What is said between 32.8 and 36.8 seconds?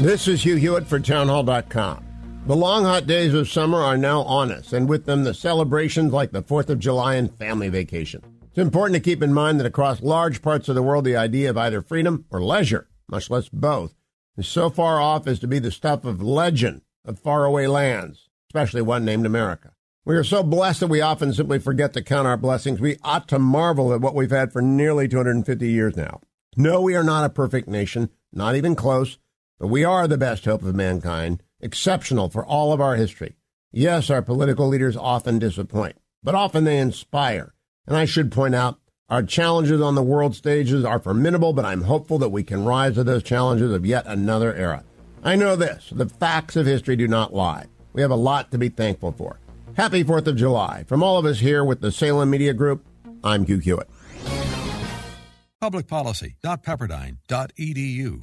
our history. Yes, our political leaders often disappoint, but often they